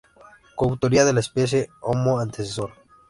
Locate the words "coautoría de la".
0.55-1.19